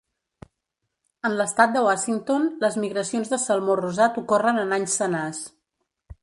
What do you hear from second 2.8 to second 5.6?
migracions de salmó rosat ocorren en anys senars.